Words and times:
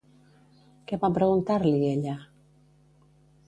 Què 0.91 0.99
va 1.03 1.11
preguntar-li, 1.19 1.77
ella? 1.93 2.19